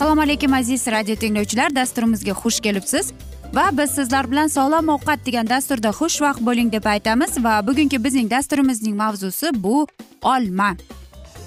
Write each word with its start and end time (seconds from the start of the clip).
assalomu 0.00 0.22
alaykum 0.22 0.52
aziz 0.54 0.86
radio 0.86 1.14
tinglovchilar. 1.14 1.74
Dasturimizga 1.74 2.32
xush 2.32 2.60
kelibsiz. 2.60 3.12
Va 3.52 3.64
biz 3.72 3.90
sizlar 3.90 4.30
bilan 4.30 4.48
sog'lom 4.48 4.88
ovqat 4.94 5.26
degan 5.26 5.48
dasturda 5.48 5.90
xushvaqt 5.98 6.40
bo'ling 6.46 6.72
deb 6.72 6.84
aytamiz. 6.84 7.44
Va 7.44 7.66
bugungi 7.66 8.04
bizning 8.04 8.30
dasturimizning 8.30 8.96
mavzusi 8.96 9.50
bu 9.54 9.86
olma. 10.22 10.70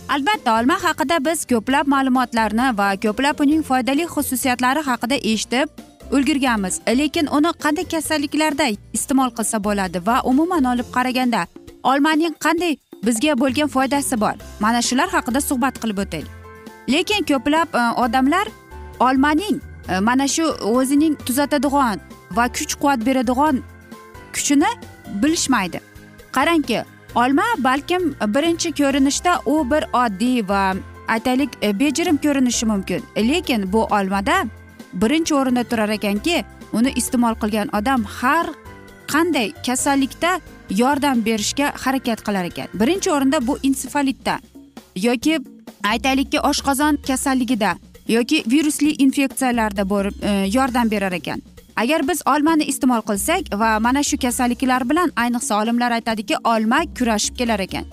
Albatta 0.10 0.60
olma 0.60 0.78
haqida 0.84 1.18
biz 1.26 1.46
ko'plab 1.46 1.90
ma'lumotlarni 1.94 2.68
va 2.78 2.92
ko'plab 3.06 3.42
uning 3.46 3.64
foydali 3.70 4.06
xususiyatlari 4.14 4.86
haqida 4.90 5.16
eshitib 5.32 5.68
ulgurganmiz. 6.12 6.80
Lekin 7.00 7.28
uni 7.38 7.56
qanday 7.64 7.90
kasalliklarda 7.96 8.70
iste'mol 8.98 9.34
qilsa 9.38 9.64
bo'ladi 9.64 10.06
va 10.06 10.22
umuman 10.32 10.70
olib 10.76 10.94
qaraganda 10.96 11.48
olmaning 11.84 12.38
qanday 12.46 12.78
bizga 13.06 13.34
bo'lgan 13.42 13.68
foydasi 13.68 14.22
bor? 14.22 14.36
Mana 14.60 14.82
shular 14.82 15.10
haqida 15.10 15.42
suhbat 15.42 15.82
qilib 15.82 16.06
o'taylik. 16.06 16.43
Lekin 16.88 17.24
ko'plab 17.24 17.76
e, 17.76 17.84
odamlar 18.02 18.48
olmaning 19.00 19.62
e, 19.90 20.00
mana 20.00 20.28
shu 20.28 20.44
o'zining 20.62 21.18
tuzatadigan 21.26 22.00
va 22.32 22.48
kuch 22.48 22.76
quvvat 22.82 23.06
beradigan 23.06 23.64
kuchini 24.34 24.72
bilishmaydi. 25.22 25.80
Qarangki 26.32 26.84
olma 27.16 27.44
balkim 27.58 28.16
birinchi 28.36 28.72
ko'rinishda 28.72 29.40
u 29.46 29.72
bir 29.72 29.84
oddiy 29.94 30.48
va 30.50 30.74
aytaylik 31.08 31.50
e, 31.62 31.80
bejirim 31.80 32.18
ko'rinishi 32.18 32.66
mumkin. 32.66 33.02
Lekin 33.18 33.74
bu 33.74 33.84
olmada 33.84 34.46
birinchi 34.94 35.36
o'rinda 35.36 35.64
turar 35.64 35.90
ekanki 35.90 36.44
uni 36.74 36.92
iste'mol 36.96 37.36
qilgan 37.42 37.70
odam 37.78 38.04
har 38.04 38.48
qanday 39.08 39.54
kasallikda 39.66 40.40
yordam 40.70 41.26
berishga 41.26 41.74
harakat 41.84 42.20
qilar 42.26 42.46
ekan. 42.52 42.68
Birinchi 42.74 43.12
o'rinda 43.12 43.48
bu 43.48 43.58
ensefalitda 43.64 44.40
yoki 44.96 45.40
aytaylikki 45.84 46.40
oshqozon 46.40 46.98
kasalligida 47.08 47.76
yoki 48.08 48.44
virusli 48.48 48.92
infeksiyalarda 48.92 49.90
borib 49.90 50.24
e, 50.24 50.32
yordam 50.54 50.92
berar 50.92 51.12
ekan. 51.12 51.42
Agar 51.76 52.08
biz 52.08 52.22
olmani 52.26 52.64
iste'mol 52.64 53.02
qilsak 53.02 53.54
va 53.60 53.80
mana 53.80 54.04
shu 54.04 54.18
kasalliklar 54.18 54.90
bilan 54.90 55.12
ayniqsa 55.16 55.62
olimlar 55.62 55.92
aytadiki 55.92 56.36
olma 56.44 56.84
kurashib 56.98 57.38
kelar 57.38 57.60
ekan. 57.60 57.86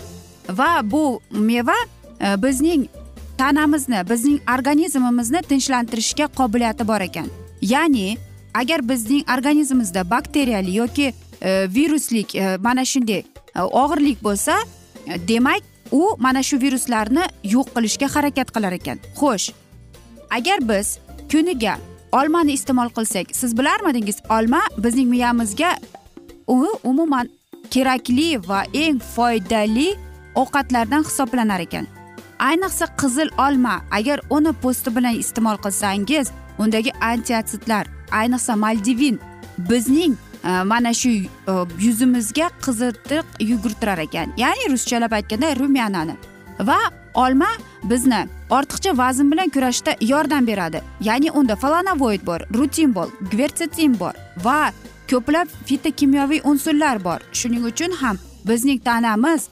Va 0.51 0.81
bu 0.83 1.21
meva 1.31 1.79
e, 2.21 2.43
bizning 2.43 2.89
tanamizni 3.39 4.03
bizning 4.11 4.41
organizmimizni 4.59 5.43
tinchlantirishga 5.43 6.27
qobiliyati 6.27 6.89
bor 6.89 7.01
ekan. 7.01 7.27
Ya'ni 7.62 8.17
agar 8.55 8.89
bizning 8.89 9.25
organizmimizda 9.39 10.11
bakteriyali 10.11 10.77
yoki 10.77 11.15
e, 11.41 11.67
viruslik 11.75 12.35
e, 12.35 12.57
mana 12.57 12.85
shunday 12.85 13.23
e, 13.57 13.61
og'irlik 13.61 14.23
bo'lsa 14.25 14.59
e, 15.07 15.29
demak 15.29 15.62
u 15.93 16.17
mana 16.19 16.43
shu 16.43 16.61
viruslarni 16.61 17.25
yo'q 17.55 17.69
qilishga 17.75 18.09
harakat 18.15 18.49
qilar 18.55 18.73
ekan. 18.78 18.99
Xo'sh 19.21 19.53
agar 20.39 20.59
biz 20.71 20.99
kuniga 21.33 21.75
olmani 22.12 22.53
iste'mol 22.59 22.91
qilsak 22.97 23.27
siz 23.41 23.59
bilarmidingiz 23.59 24.19
olma 24.37 24.61
bizning 24.84 25.09
miyamizga 25.11 25.71
u 26.47 26.67
umuman 26.84 27.29
kerakli 27.71 28.29
va 28.49 28.61
eng 28.75 29.00
foydali 29.15 29.89
ovqatlardan 30.34 31.05
hisoblanar 31.09 31.61
ekan. 31.67 31.87
Ayniqsa 32.39 32.87
qizil 33.00 33.29
olma 33.47 33.75
agar 33.99 34.21
uni 34.31 34.53
po'sti 34.62 34.97
bilan 34.97 35.15
iste'mol 35.23 35.59
qilsangiz 35.65 36.27
undagi 36.59 36.93
antiotsidlar 37.12 37.84
ayniqsa 38.21 38.56
maldivin 38.65 39.21
bizning 39.71 40.15
Э, 40.45 40.65
mana 40.65 40.95
shu 40.95 41.09
e, 41.09 41.28
yuzimizga 41.81 42.51
qizitiq 42.65 43.25
yugurtirar 43.41 43.99
ekan. 43.99 44.33
Ya'ni 44.37 44.73
ruschalab 44.73 45.12
aytganda 45.12 45.56
rumyanani 45.56 46.15
va 46.61 46.78
olma 47.15 47.49
bizni 47.83 48.27
ortiqcha 48.50 48.99
vazn 48.99 49.31
bilan 49.33 49.49
kurashishda 49.49 49.97
yordam 50.00 50.47
beradi. 50.47 50.83
Ya'ni 51.00 51.31
unda 51.31 51.56
falanovoid 51.56 52.27
bor 52.27 52.41
rutin 52.55 52.95
bor 52.95 53.09
gversetin 53.33 54.00
bor 54.00 54.15
va 54.45 54.73
ko'plab 55.11 55.49
fitokimyoviy 55.67 56.41
unsurlar 56.45 57.05
bor. 57.05 57.21
Shuning 57.33 57.65
uchun 57.65 57.93
ham 57.93 58.17
bizning 58.49 58.81
tanamiz 58.84 59.49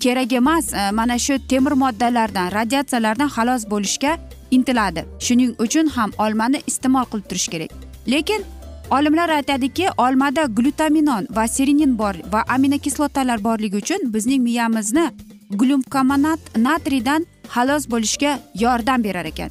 kerak 0.00 0.32
emas 0.32 0.74
e, 0.74 0.90
mana 0.90 1.18
shu 1.18 1.38
temir 1.48 1.72
moddalardan 1.72 2.52
radiatsiyalardan 2.52 3.28
xalos 3.28 3.70
bo'lishga 3.70 4.18
intiladi. 4.50 5.04
Shuning 5.20 5.54
uchun 5.58 5.86
ham 5.86 6.10
olmani 6.18 6.62
iste'mol 6.66 7.04
qilib 7.10 7.26
turish 7.28 7.48
kerak. 7.48 7.70
Lekin 8.06 8.42
olimlar 8.90 9.28
aytadiki 9.28 9.86
olmada 9.96 10.44
glutaminon 10.44 11.26
va 11.30 11.48
serinin 11.48 11.98
bor 11.98 12.14
va 12.32 12.44
aminokislotalar 12.48 13.44
borligi 13.44 13.76
uchun 13.76 14.14
bizning 14.14 14.42
miyamizni 14.42 15.10
glyukomonat 15.50 16.40
natriydan 16.56 17.26
xalos 17.54 17.90
bo'lishga 17.90 18.38
yordam 18.54 19.04
berar 19.04 19.24
ekan. 19.24 19.50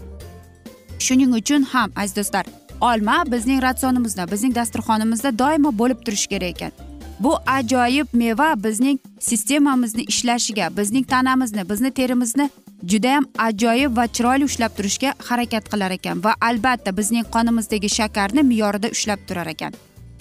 Shuning 1.00 1.36
uchun 1.36 1.64
ham 1.64 1.92
aziz 1.96 2.16
do'stlar 2.16 2.46
olma 2.82 3.24
bizning 3.32 3.62
ratsionimizda 3.62 4.32
bizning 4.32 4.56
dasturxonimizda 4.56 5.40
doimo 5.40 5.72
bo'lib 5.80 6.06
turishi 6.06 6.28
kerak 6.28 6.50
ekan. 6.50 6.72
Bu 7.20 7.36
ajoyib 7.46 8.08
meva 8.14 8.64
bizning 8.64 9.00
sistemamizni 9.20 10.04
ishlashiga 10.04 10.78
bizning 10.78 11.08
tanamizni 11.08 11.70
bizni 11.70 11.92
terimizni 11.92 12.50
judayam 12.92 13.26
ajoyib 13.38 13.96
va 13.98 14.06
chiroyli 14.08 14.44
ushlab 14.50 14.76
turishga 14.78 15.14
harakat 15.30 15.70
qilar 15.72 15.92
ekan 15.98 16.24
va 16.24 16.36
albatta 16.50 16.98
bizning 16.98 17.26
qonimizdagi 17.36 17.90
shakarni 17.98 18.44
me'yorida 18.50 18.92
ushlab 18.96 19.20
turar 19.28 19.48
ekan. 19.56 19.74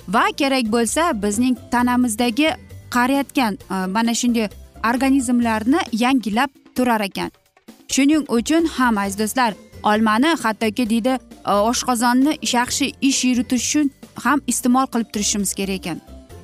Va 0.09 0.25
kerak 0.41 0.67
bo'lsa 0.75 1.23
bizning 1.23 1.57
tanamizdagi 1.71 2.49
qariyotgan 2.97 3.59
e, 3.75 3.87
mana 3.97 4.15
shunday 4.15 4.49
organizmlarni 4.91 5.81
yangilab 6.05 6.51
turar 6.77 7.01
ekan. 7.01 7.31
Shuning 7.89 8.25
uchun 8.39 8.67
ham 8.77 8.99
aziz 8.99 9.19
do'stlar 9.19 9.55
olmani 9.83 10.37
hattoki 10.43 10.91
deydi 10.91 11.19
e, 11.19 11.53
oshqozonni 11.71 12.39
yaxshi 12.53 12.93
ish 13.01 13.25
yuritish 13.25 13.67
uchun 13.69 13.91
ham 14.25 14.39
iste'mol 14.47 14.87
qilib 14.93 15.13
turishimiz 15.15 15.55
kerak 15.55 15.81
ekan. 15.81 16.01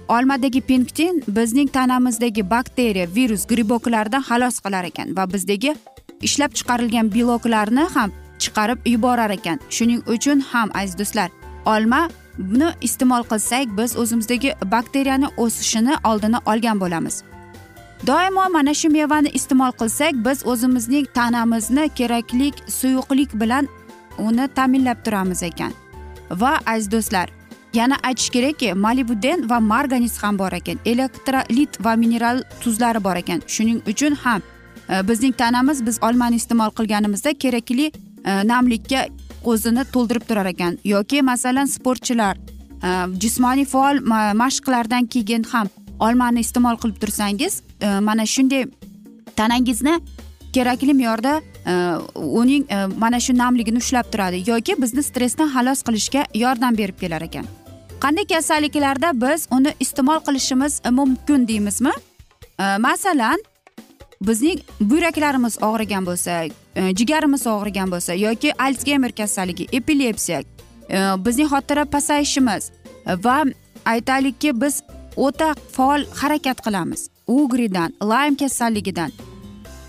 Olmadagi 0.09 0.61
pektin 0.61 1.23
bizning 1.29 1.69
tanamizdagi 1.69 2.51
bakteriya 2.51 3.07
virus 3.15 3.47
griboklardan 3.47 4.23
xalos 4.29 4.57
qilar 4.65 4.85
ekan 4.91 5.17
va 5.17 5.25
bizdagi 5.33 5.75
ishlab 6.23 6.53
chiqarilgan 6.59 7.15
beloklarni 7.15 7.85
ham 7.95 8.13
chiqarib 8.39 8.79
yuborar 8.87 9.31
ekan. 9.31 9.59
Shuning 9.71 10.03
uchun 10.15 10.41
ham 10.41 10.71
aziz 10.75 10.99
do'stlar 10.99 11.31
olmani 11.67 12.69
iste'mol 12.81 13.23
qilsak 13.31 13.67
biz 13.79 13.97
o'zimizdagi 13.97 14.55
bakteriyani 14.65 15.29
o'sishini 15.37 15.95
oldini 16.05 16.39
olgan 16.47 16.81
bo'lamiz. 16.81 17.23
Doimo 18.07 18.45
mana 18.51 18.75
shu 18.75 18.89
mevani 18.89 19.31
iste'mol 19.39 19.73
qilsak 19.81 20.15
biz 20.27 20.47
o'zimizning 20.47 21.07
tanamizni 21.15 21.89
kerakli 21.89 22.53
suyuqlik 22.79 23.41
bilan 23.41 23.69
uni 24.19 24.49
ta'minlab 24.57 24.99
turamiz 25.05 25.43
ekan. 25.43 25.73
Va 26.31 26.53
aziz 26.67 26.91
do'stlar 26.93 27.29
yana 27.75 27.97
aytish 28.03 28.31
kerakki 28.31 28.75
malibuden 28.75 29.51
va 29.51 29.61
marganis 29.61 30.23
ham 30.23 30.39
bor 30.39 30.53
ekan 30.53 30.79
elektrolit 30.85 31.85
va 31.85 31.97
mineral 31.97 32.43
tuzlari 32.61 33.05
bor 33.05 33.17
ekan. 33.17 33.43
Shuning 33.47 33.81
uchun 33.93 34.15
ham 34.15 34.43
Э, 34.89 35.09
bizning 35.09 35.37
tanamiz 35.37 35.87
biz 35.87 35.99
olmani 36.03 36.37
iste'mol 36.37 36.71
qilganimizda 36.71 37.35
kerakli 37.35 37.93
e, 38.25 38.49
namlikka 38.49 39.07
o'zini 39.45 39.85
to'ldirib 39.93 40.25
turar 40.29 40.47
ekan. 40.47 40.79
Yoki 40.85 41.23
masalan 41.23 41.67
sportchilar 41.67 42.37
e, 42.37 42.91
jismoniy 43.21 43.65
faol 43.65 44.01
mashqlardan 44.43 45.07
keyin 45.07 45.45
ham 45.53 45.69
olmani 46.01 46.41
iste'mol 46.41 46.81
qilib 46.83 47.01
tursangiz 47.03 47.61
e, 47.81 47.99
mana 48.01 48.27
shunday 48.27 48.65
tanangizni 49.37 50.01
kerakli 50.53 50.95
me'yorda 50.95 51.41
uning 52.17 52.65
mana 52.99 53.21
shu 53.21 53.35
namligini 53.37 53.79
ushlab 53.85 54.07
turadi. 54.13 54.39
Yoki 54.51 54.83
bizni 54.83 55.03
stressdan 55.03 55.51
xalos 55.53 55.83
qilishga 55.89 56.25
yordam 56.35 56.79
berib 56.79 56.97
kelar 57.01 57.23
ekan. 57.23 57.45
Qanday 58.01 58.25
kasalliklarda 58.33 59.13
biz 59.21 59.47
uni 59.51 59.75
iste'mol 59.81 60.23
qilishimiz 60.29 60.81
mumkin 60.91 61.49
deymizmi? 61.49 61.93
Masalan 62.79 63.45
bizning 64.21 64.61
buyraklarimiz 64.81 65.59
og'rigan 65.63 66.07
bo'lsa 66.07 66.45
e, 66.75 66.95
jigarimiz 66.99 67.47
og'rigan 67.47 67.91
bo'lsa 67.91 68.15
yoki 68.15 68.53
alsgeymer 68.63 69.13
kasalligi 69.13 69.67
epilepsiya 69.73 70.41
e, 70.41 70.99
bizning 71.25 71.49
xotira 71.53 71.85
pasayishimiz 71.85 72.71
va 73.25 73.45
aytaylikki 73.85 74.61
biz 74.61 74.83
o'ta 75.17 75.55
faol 75.73 76.05
harakat 76.21 76.61
qilamiz. 76.67 77.09
Ugridan 77.27 77.93
laym 78.03 78.37
kasalligidan 78.37 79.13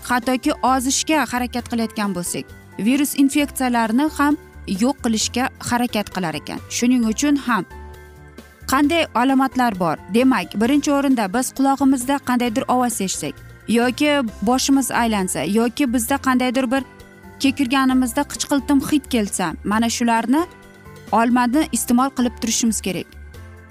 hattoki 0.08 0.52
ozishga 0.72 1.24
harakat 1.32 1.68
qilayotgan 1.72 2.14
bo'lsak 2.16 2.44
virus 2.86 3.12
infeksiyalarni 3.22 4.06
ham 4.18 4.36
yo'q 4.82 4.96
qilishga 5.04 5.44
harakat 5.70 6.10
qilar 6.14 6.34
ekan. 6.40 6.58
Shuning 6.76 7.04
uchun 7.12 7.36
ham 7.46 7.64
qanday 8.66 9.06
alomatlar 9.14 9.80
bor? 9.80 9.96
Demak 10.14 10.60
birinchi 10.60 10.92
o'rinda 10.92 11.34
biz 11.34 11.52
qulog'imizda 11.56 12.18
qandaydir 12.28 12.64
ovoz 12.68 13.00
eshitsak 13.00 13.34
yoki 13.68 14.22
boshimiz 14.42 14.90
aylansa 14.90 15.42
yoki 15.42 15.92
bizda 15.92 16.16
qandaydir 16.16 16.70
bir 16.70 16.82
kekirganimizda 17.40 18.22
qichqiltim 18.22 18.80
hid 18.92 19.04
kelsa 19.10 19.52
mana 19.64 19.88
shularni 19.90 20.42
olmani 21.12 21.68
iste'mol 21.72 22.10
qilib 22.16 22.34
turishimiz 22.40 22.80
kerak. 22.80 23.06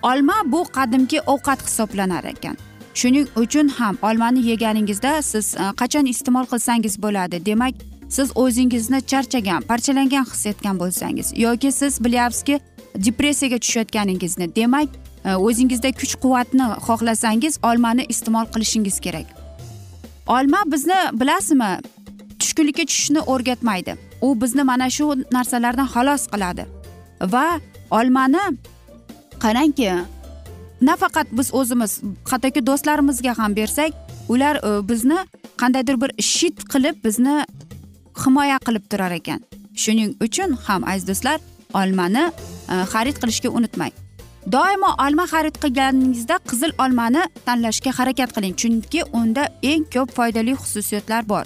Olma 0.01 0.33
bu 0.45 0.63
qadimgi 0.63 1.21
ovqat 1.21 1.67
hisoblanar 1.67 2.23
ekan. 2.23 2.57
Shuning 2.93 3.27
uchun 3.35 3.67
ham 3.67 3.97
olmani 4.01 4.41
yeganingizda 4.47 5.21
siz 5.21 5.55
e, 5.55 5.57
qachon 5.81 6.05
iste'mol 6.05 6.45
qilsangiz 6.45 7.01
bo'ladi? 7.03 7.45
Demak 7.45 7.75
siz 8.09 8.31
o'zingizni 8.35 9.01
charchagan 9.01 9.61
parchalangan 9.61 10.25
his 10.25 10.45
etgan 10.45 10.79
bo'lsangiz 10.79 11.33
yoki 11.37 11.71
siz 11.71 12.03
bilyapsizki 12.03 12.59
depressiyaga 12.95 13.59
tushayotganingizni 13.59 14.55
demak 14.55 14.89
e, 15.25 15.35
o'zingizda 15.35 15.91
kuch 15.91 16.15
quvvatni 16.23 16.65
xohlasangiz 16.87 17.59
olmani 17.63 18.05
iste'mol 18.09 18.45
qilishingiz 18.53 18.99
kerak. 18.99 19.27
Olma 20.27 20.61
bizni 20.65 20.99
bilasizmi 21.13 21.71
tushkunlikka 22.39 22.85
tushishni 22.85 23.21
o'rgatmaydi. 23.21 23.95
U 24.21 24.41
bizni 24.41 24.63
mana 24.63 24.89
shu 24.89 25.05
narsalardan 25.31 25.87
xalos 25.93 26.27
qiladi. 26.33 26.65
Va 27.21 27.59
olmani 27.91 28.43
qarangki 29.43 29.91
nafaqat 30.81 31.27
biz 31.31 31.53
o'zimiz 31.53 32.01
hattoki 32.31 32.65
do'stlarimizga 32.65 33.37
ham 33.37 33.55
bersak 33.55 33.91
ular 34.29 34.55
e, 34.55 34.89
bizni 34.89 35.19
qandaydir 35.61 36.01
bir 36.01 36.11
shit 36.23 36.57
qilib 36.73 37.03
bizni 37.05 37.45
himoya 38.23 38.57
qilib 38.67 38.85
turar 38.91 39.11
ekan. 39.11 39.39
Shuning 39.75 40.11
uchun 40.25 40.57
ham 40.67 40.83
aziz 40.91 41.07
do'stlar 41.07 41.39
olmani 41.73 42.31
e, 42.69 42.73
xarid 42.93 43.17
qilishga 43.21 43.49
unutmang. 43.49 43.91
Doimo 44.51 44.89
olma 45.05 45.25
xarid 45.33 45.55
qilganingizda 45.63 46.39
qizil 46.49 46.71
olmani 46.83 47.23
tanlashga 47.45 47.91
harakat 47.99 48.33
qiling 48.35 48.55
chunki 48.61 49.03
unda 49.13 49.43
eng 49.63 49.85
ko'p 49.93 50.15
foydali 50.17 50.55
xususiyatlar 50.61 51.29
bor. 51.29 51.45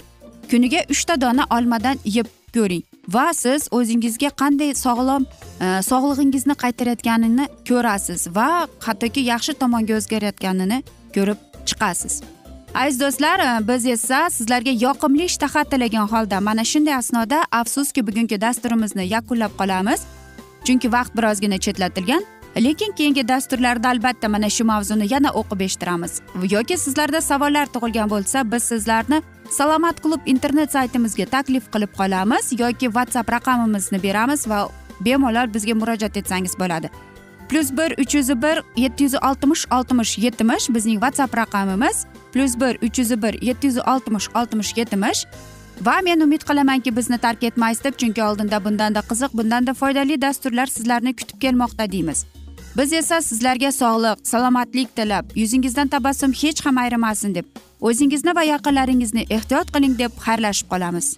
Kuniga 0.50 0.80
uchta 0.94 1.22
dona 1.22 1.44
olmadan 1.56 1.98
yeb 2.06 2.28
ko'ring 2.56 2.84
va 3.16 3.34
siz 3.34 3.68
o'zingizga 3.72 4.30
qanday 4.42 4.72
sog'lom 4.86 5.26
e, 5.64 5.66
sog'lig'ingizni 5.90 6.56
qaytarayotganini 6.64 7.46
ko'rasiz 7.70 8.28
va 8.38 8.68
hattoki 8.86 9.22
yaxshi 9.32 9.54
tomonga 9.62 9.98
o'zgarayotganini 10.00 10.84
ko'rib 11.16 11.40
chiqasiz. 11.66 12.22
Aziz 12.74 13.00
do'stlar 13.00 13.40
e, 13.40 13.68
biz 13.68 13.86
esa 13.86 14.30
sizlarga 14.30 14.72
yoqimli 14.72 15.24
ishtaha 15.24 15.64
tilagan 15.64 16.08
holda 16.08 16.40
mana 16.42 16.64
shunday 16.64 16.96
asnoda 16.96 17.44
afsuski 17.52 18.08
bugungi 18.08 18.42
dasturimizni 18.42 19.08
yakunlab 19.08 19.52
qolamiz. 19.60 20.02
Chunki 20.66 20.92
vaqt 20.92 21.18
birozgina 21.18 21.58
chetlatilgan 21.58 22.24
lekin 22.58 22.92
keyingi 22.98 23.28
dasturlarda 23.28 23.90
albatta 23.90 24.30
mana 24.30 24.50
shu 24.50 24.64
mavzuni 24.64 25.14
yana 25.14 25.30
o'qib 25.30 25.62
eshittiramiz. 25.62 26.22
Yoki 26.56 26.78
sizlarda 26.78 27.22
savollar 27.22 27.66
tug'ilgan 27.66 28.10
bo'lsa 28.10 28.52
biz 28.52 28.64
sizlarni 28.64 29.22
salomat 29.50 30.02
klub 30.02 30.22
internet 30.26 30.72
saytimizga 30.72 31.26
taklif 31.26 31.72
qilib 31.74 31.92
qolamiz 32.00 32.54
yoki 32.60 32.86
whatsapp 32.96 33.32
raqamimizni 33.32 34.04
beramiz 34.04 34.48
va 34.50 34.70
bemalol 35.06 35.54
bizga 35.54 35.74
murojaat 35.74 36.18
etsangiz 36.18 36.60
bo'ladi. 36.60 36.90
Plyus 37.50 37.72
bir 37.78 37.96
uch 38.02 38.16
yuz 38.16 38.30
bir 38.30 38.62
yetti 38.76 39.04
yuz 39.04 39.16
oltmish 39.16 39.66
oltmish 39.72 40.18
yetmish 40.18 40.70
bizning 40.70 41.00
whatsapp 41.04 41.38
raqamimiz 41.38 42.06
plyus 42.34 42.60
bir 42.60 42.74
uch 42.88 43.00
yuz 43.00 43.12
bir 43.24 43.42
yetti 43.42 43.68
yuz 43.68 43.78
oltmish 43.78 44.28
oltmish 44.36 44.78
yetmish 44.78 45.26
va 45.82 45.96
men 46.04 46.20
umid 46.20 46.42
qilamanki 46.50 46.96
bizni 46.96 47.18
tark 47.18 47.44
etmaysiz 47.44 47.84
deb 47.84 47.98
chunki 47.98 48.24
oldinda 48.24 48.66
bundanda 48.66 49.00
qiziq 49.00 49.34
bundanda 49.34 49.74
foydali 49.74 50.22
dasturlar 50.22 50.66
sizlarni 50.66 51.16
kutib 51.16 51.42
kelmoqda 51.42 51.92
deymiz 51.92 52.26
biz 52.78 52.94
esa 52.94 53.22
sizlarga 53.22 53.72
sog'lik 53.72 54.28
salomatlik 54.28 54.96
tilab 54.96 55.26
yuzingizdan 55.36 55.88
tabassum 55.88 56.32
hech 56.32 56.66
ham 56.66 56.78
ayrimasin 56.78 57.36
deb 57.36 57.46
o'zingizni 57.82 58.36
va 58.36 58.44
yaqinlaringizni 58.44 59.26
ehtiyot 59.30 59.72
qiling 59.76 59.98
deb 60.00 60.12
xayrlashib 60.26 60.68
qolamiz 60.74 61.18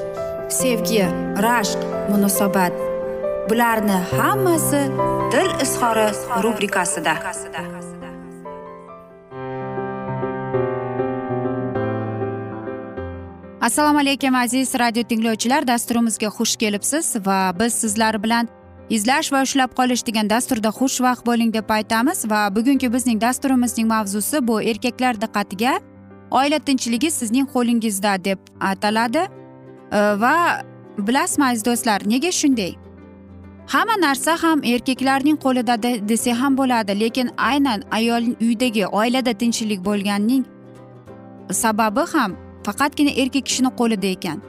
sevgi 0.51 1.05
rashq 1.45 1.79
munosabat. 2.09 2.73
Bularni 3.49 3.97
hammasi 4.17 4.81
dil 5.31 5.49
izhori 5.63 6.07
rubrikasida. 6.43 7.13
Assalomu 13.61 13.99
alaykum 13.99 14.35
aziz 14.35 14.75
radio 14.79 15.03
tinglovchilar. 15.03 15.67
Dasturimizga 15.67 16.27
xush 16.27 16.55
kelibsiz 16.55 17.15
va 17.25 17.53
biz 17.59 17.73
sizlar 17.73 18.23
bilan 18.23 18.47
izlash 18.89 19.31
va 19.33 19.41
ushlab 19.41 19.75
qolish 19.79 20.05
degan 20.07 20.29
dasturda 20.29 20.69
xushvaqt 20.79 21.25
bo'ling 21.25 21.53
deb 21.53 21.69
aytamiz 21.69 22.25
va 22.31 22.55
bugungi 22.55 22.93
bizning 22.93 23.21
dasturimizning 23.21 23.87
mavzusi 23.87 24.47
bu 24.47 24.61
erkaklar 24.61 25.21
diqqatiga 25.21 25.79
oila 26.31 26.59
tinchligi 26.59 27.11
sizning 27.11 27.47
qo'lingizda 27.53 28.23
deb 28.23 28.39
ataladi. 28.59 29.40
Э, 29.91 30.15
va 30.19 30.63
bilasizmi 30.97 31.45
aziz 31.45 31.65
do'stlar 31.65 32.01
nega 32.05 32.31
shunday? 32.31 32.75
Hamma 33.73 33.95
narsa 33.99 34.35
ham 34.43 34.63
erkaklarning 34.63 35.37
qo'lida 35.45 35.75
desa 36.11 36.35
ham 36.41 36.57
bo'ladi 36.59 36.99
lekin 36.99 37.31
aynan 37.37 37.83
ayolning 37.97 38.37
uydagi 38.47 38.85
oilada 38.87 39.33
tinchlik 39.41 39.83
bo'lganning 39.87 40.43
sababi 41.63 42.05
ham 42.13 42.37
faqatgina 42.67 43.11
erkak 43.21 43.45
kishini 43.45 43.71
qo'lida 43.79 44.07
ekan. 44.15 44.39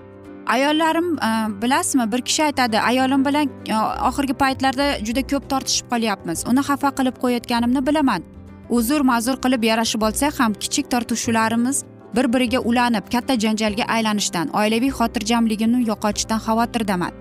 Ayollarim 0.54 1.08
e, 1.28 1.30
bilasizmi 1.62 2.12
bir 2.12 2.20
kishi 2.28 2.42
aytadi 2.44 2.80
ayolim 2.80 3.24
bilan 3.24 3.46
e, 3.68 3.74
oxirgi 4.08 4.34
paytlarda 4.42 4.86
juda 5.06 5.22
ko'p 5.32 5.50
tortishib 5.52 5.86
qolyapmiz. 5.92 6.38
Uni 6.50 6.62
xafa 6.68 6.90
qilib 6.98 7.16
qo'yayotganimni 7.22 7.86
bilaman. 7.88 8.22
Uzr 8.70 9.00
ma'zur 9.10 9.36
qilib 9.44 9.62
yarashib 9.70 10.02
olsak 10.08 10.40
ham 10.40 10.52
kichik 10.62 10.90
tortishuvlarimiz 10.90 11.84
bir 12.16 12.32
biriga 12.32 12.58
ulanib 12.60 13.04
katta 13.12 13.38
janjalga 13.40 13.84
aylanishdan 13.84 14.48
oilaviy 14.48 14.90
xotirjamligini 14.98 15.88
yo'qotishdan 15.88 16.40
xavotirdaman. 16.46 17.12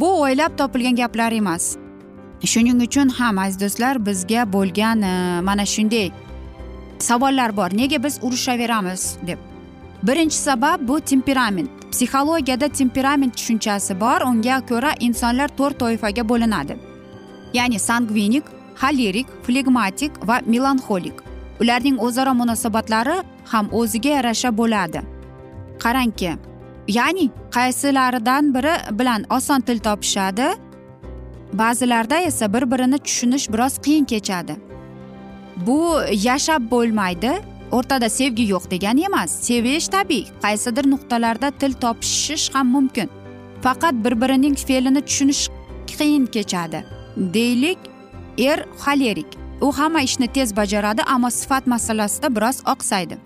Bu 0.00 0.08
o'ylab 0.22 0.58
topilgan 0.58 0.96
gaplar 0.96 1.32
emas. 1.32 1.76
Shuning 2.52 2.82
uchun 2.82 3.08
ham 3.08 3.38
aziz 3.38 3.60
do'stlar 3.60 4.06
bizga 4.06 4.52
bo'lgan 4.52 5.02
e, 5.02 5.40
mana 5.40 5.66
shunday 5.66 6.10
savollar 6.98 7.56
bor. 7.56 7.70
Nega 7.80 8.04
biz 8.04 8.18
urushaveramiz 8.22 9.16
deb. 9.26 9.38
Birinchi 10.02 10.36
sabab 10.36 10.88
bu 10.88 11.00
temperament. 11.00 11.70
Psixologiyada 11.92 12.68
temperament 12.68 13.36
tushunchasi 13.36 14.00
bor 14.00 14.20
unga 14.20 14.60
ko'ra 14.70 14.92
insonlar 15.00 15.48
to'rt 15.48 15.78
toifaga 15.78 16.28
bo'linadi. 16.28 16.76
Ya'ni 17.54 17.78
sangvinik 17.78 18.44
xolerik 18.82 19.26
flegmatik 19.46 20.12
va 20.28 20.40
melanxolik. 20.46 21.33
Ularning 21.60 21.96
o'zaro 22.06 22.34
munosabatlari 22.40 23.16
ham 23.52 23.68
o'ziga 23.72 24.10
yarasha 24.18 24.50
bo'ladi. 24.58 25.00
Qarangki 25.84 26.32
ya'ni 26.88 27.26
qaysilaridan 27.56 28.54
biri 28.54 28.74
bilan 28.98 29.24
oson 29.36 29.60
til 29.60 29.78
topishadi 29.78 30.48
ba'zilarda 31.52 32.16
esa 32.28 32.52
bir 32.54 32.70
birini 32.70 32.98
tushunish 32.98 33.46
biroz 33.52 33.74
qiyin 33.84 34.04
kechadi. 34.04 34.54
Bu 35.66 35.78
yashab 36.28 36.62
bo'lmaydi 36.70 37.32
o'rtada 37.72 38.08
sevgi 38.08 38.44
yo'q 38.54 38.64
degani 38.70 39.04
emas 39.10 39.30
sevish 39.48 39.88
tabiiy 39.88 40.24
qaysidir 40.44 40.84
nuqtalarda 40.92 41.50
til 41.60 41.72
topishish 41.72 42.54
ham 42.54 42.66
mumkin. 42.76 43.08
Faqat 43.62 43.94
bir 44.04 44.20
birining 44.20 44.56
fe'lini 44.68 45.00
tushunish 45.08 45.42
qiyin 45.98 46.26
kechadi 46.26 46.84
deylik 47.16 47.78
er 48.38 48.58
xolerik 48.82 49.43
u 49.60 49.72
hamma 49.72 50.00
ishni 50.02 50.28
tez 50.28 50.56
bajaradi 50.56 51.02
ammo 51.02 51.30
sifat 51.30 51.66
masalasida 51.66 52.36
biroz 52.36 52.62
oqsaydi. 52.66 53.16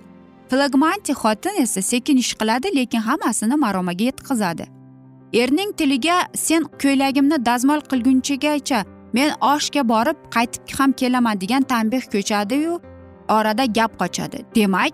Flagmanti 0.50 1.12
xotin 1.12 1.62
esa 1.62 1.82
sekin 1.82 2.16
ish 2.16 2.34
qiladi 2.34 2.76
lekin 2.76 3.00
hammasini 3.00 3.54
maromaga 3.54 4.04
yetkazadi. 4.04 4.66
Erning 5.32 5.72
tiliga 5.76 6.16
sen 6.34 6.62
ko'ylagimni 6.82 7.46
dazmol 7.46 7.80
qilgunchagacha 7.90 8.84
men 9.12 9.30
oshga 9.40 9.88
borib 9.88 10.16
qaytib 10.34 10.78
ham 10.78 10.92
kelaman 10.92 11.40
degan 11.40 11.62
tanbeh 11.62 12.04
ko'chadiyu 12.14 12.80
orada 13.28 13.64
gap 13.64 13.92
qochadi. 14.00 14.38
Demak 14.54 14.92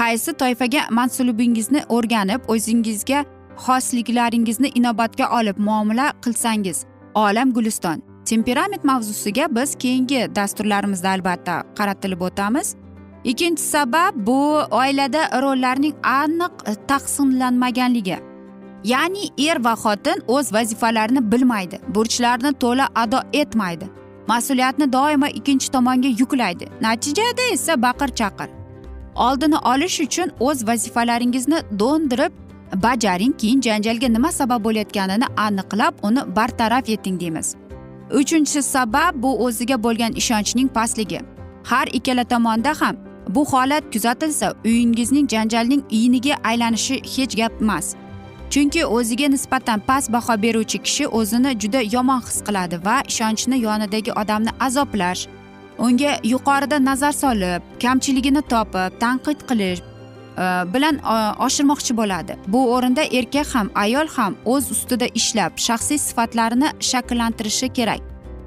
qaysi 0.00 0.32
toifaga 0.32 0.82
mansubingizni 0.90 1.80
o'rganib 1.88 2.40
o'zingizga 2.48 3.24
xosliklaringizni 3.66 4.68
inobatga 4.74 5.28
olib 5.38 5.58
muomala 5.58 6.12
qilsangiz 6.24 6.84
olam 7.14 7.52
guliston. 7.52 8.13
Temperament 8.24 8.84
mavzusiga 8.84 9.46
biz 9.56 9.74
keyingi 9.74 10.28
dasturlarimizda 10.36 11.10
albatta 11.10 11.62
qaratilib 11.78 12.20
o'tamiz. 12.20 12.74
Ikkinchi 13.24 13.62
sabab 13.62 14.14
bu 14.26 14.38
oilada 14.70 15.42
rollarning 15.42 15.94
aniq 16.02 16.54
taqsimlanmaganligi. 16.88 18.18
Ya'ni 18.84 19.24
er 19.48 19.64
va 19.64 19.74
xotin 19.84 20.18
o'z 20.28 20.52
vazifalarini 20.52 21.32
bilmaydi 21.32 21.80
burchlarini 21.94 22.52
to'la 22.52 22.88
ado 22.94 23.20
etmaydi 23.32 23.86
mas'uliyatni 24.28 24.92
doimo 24.92 25.26
ikkinchi 25.26 25.70
tomonga 25.70 26.08
yuklaydi. 26.08 26.68
Natijada 26.80 27.42
esa 27.52 27.82
baqir 27.82 28.08
chaqir. 28.20 28.48
Oldini 29.14 29.58
olish 29.72 30.00
uchun 30.00 30.30
o'z 30.40 30.66
vazifalaringizni 30.66 31.58
do'ndirib 31.80 32.32
bajaring 32.82 33.34
keyin 33.40 33.60
janjalga 33.60 34.08
nima 34.12 34.32
sabab 34.32 34.64
bo'layotganini 34.64 35.26
aniqlab 35.46 35.94
uni 36.02 36.36
bartaraf 36.36 36.88
eting 36.88 37.20
deymiz. 37.20 37.56
Uchinchi 38.20 38.62
sabab 38.62 39.22
bu 39.22 39.30
o'ziga 39.44 39.76
bo'lgan 39.84 40.12
ishonchning 40.12 40.68
pastligi. 40.68 41.20
Har 41.64 41.86
ikkala 41.98 42.24
tomonda 42.24 42.72
ham 42.80 42.96
bu 43.28 43.44
holat 43.52 43.84
kuzatilsa 43.92 44.54
uyingizning 44.64 45.28
janjalning 45.30 45.82
iyiniga 45.90 46.34
aylanishi 46.44 46.96
hech 47.14 47.36
gap 47.36 47.52
emas. 47.62 47.94
Chunki 48.50 48.84
o'ziga 48.86 49.28
nisbatan 49.28 49.80
past 49.80 50.12
baho 50.12 50.42
beruvchi 50.42 50.78
kishi 50.78 51.06
o'zini 51.08 51.58
juda 51.60 51.80
yomon 51.94 52.20
his 52.20 52.38
qiladi 52.46 52.84
va 52.84 52.96
ishonchni 53.10 53.56
yonidagi 53.66 54.12
odamni 54.12 54.52
azoblash 54.60 55.26
unga 55.78 56.12
yuqorida 56.24 56.84
nazar 56.84 57.12
solib 57.12 57.62
kamchiligini 57.82 58.42
topib 58.52 59.00
tanqid 59.02 59.38
qilish 59.48 59.80
Э, 60.36 60.64
bilan 60.74 60.96
э, 60.98 61.44
oshirmoqchi 61.46 61.96
bo'ladi. 61.96 62.36
Bu 62.48 62.60
o'rinda 62.74 63.02
erkak 63.02 63.54
ham 63.54 63.70
ayol 63.74 64.08
ham 64.16 64.34
o'z 64.44 64.70
ustida 64.74 65.06
ishlab 65.14 65.52
shaxsiy 65.66 65.98
sifatlarini 65.98 66.68
shakllantirishi 66.80 67.68
kerak. 67.72 68.00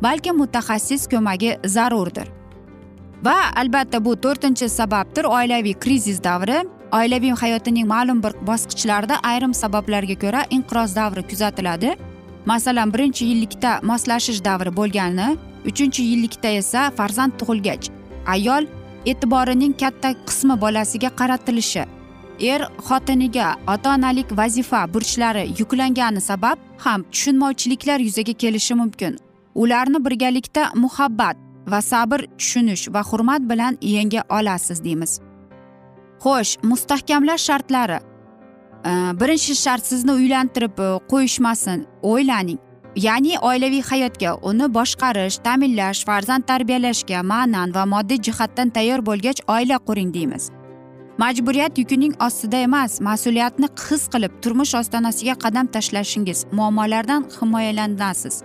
Balki 0.04 0.32
mutaxassis 0.32 1.08
ko'magi 1.12 1.52
zarurdir. 1.66 2.28
Va 3.26 3.38
albatta 3.56 4.06
bu 4.06 4.16
to'rtinchi 4.24 4.70
sababdir 4.70 5.26
oilaviy 5.38 5.74
krizis 5.74 6.24
davri. 6.24 6.58
Oilaviy 6.92 7.32
hayotining 7.42 7.88
ma'lum 7.88 8.24
bir 8.24 8.34
bosqichlarida 8.50 9.16
ayrim 9.24 9.54
sabablarga 9.54 10.16
ko'ra 10.24 10.42
inqiroz 10.50 10.96
davri 10.96 11.24
kuzatiladi. 11.32 11.96
Masalan 12.46 12.94
birinchi 12.94 13.26
yillikda 13.26 13.80
moslashish 13.84 14.44
davri 14.44 14.72
bo'lgani 14.80 15.38
uchinchi 15.70 16.04
yillikda 16.12 16.50
esa 16.62 16.92
farzand 16.98 17.34
tug'ilgach 17.40 17.90
ayol 18.36 18.68
e'tiborining 19.12 19.74
katta 19.82 20.10
qismi 20.28 20.56
bolasiga 20.64 21.10
qaratilishi. 21.20 21.84
Er 22.40 22.62
xotiniga 22.88 23.48
ota 23.74 23.94
onalik 23.96 24.30
vazifa 24.40 24.82
burchlari 24.94 25.44
yuklangani 25.60 26.22
sabab 26.22 26.58
ham 26.86 27.04
tushunmovchiliklar 27.12 28.00
yuzaga 28.08 28.34
kelishi 28.34 28.74
mumkin. 28.82 29.18
Ularni 29.56 30.00
birgalikda 30.06 30.64
muhabbat 30.84 31.38
va 31.72 31.82
sabr 31.82 32.20
tushunish 32.40 32.94
va 32.94 33.02
hurmat 33.10 33.42
bilan 33.52 33.78
yenga 33.82 34.22
olasiz 34.30 34.84
deymiz. 34.84 35.20
Xo'sh 36.24 36.54
mustahkamlash 36.70 37.44
shartlari. 37.50 38.00
Birinchi 39.20 39.56
shart 39.56 39.86
sizni 39.86 40.12
uylantirib 40.12 40.80
e, 40.80 40.88
qo'yishmasin. 41.12 41.86
O'ylaning. 42.04 42.60
Ya'ni 42.98 43.38
oilaviy 43.40 43.82
hayotga 43.90 44.32
uni 44.50 44.68
boshqarish 44.78 45.38
ta'minlash 45.46 46.00
farzand 46.06 46.44
tarbiyalashga 46.50 47.20
ma'nan 47.32 47.74
va 47.76 47.84
moddiy 47.94 48.22
jihatdan 48.28 48.70
tayyor 48.78 49.00
bo'lgach 49.10 49.40
oila 49.56 49.78
quring 49.88 50.14
deymiz. 50.14 50.50
Majburiyat 51.18 51.78
yukining 51.78 52.14
ostida 52.28 52.58
emas 52.68 53.02
mas'uliyatni 53.08 53.68
his 53.90 54.04
qilib 54.14 54.34
turmush 54.42 54.74
ostonasiga 54.80 55.36
qadam 55.44 55.68
tashlashingiz 55.76 56.40
muammolardan 56.52 57.24
himoyalanasiz. 57.38 58.36